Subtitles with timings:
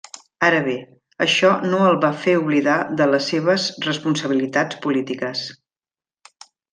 [0.45, 0.73] Ara bé,
[1.25, 5.45] això no el va fer oblidar de les seves responsabilitats polítiques.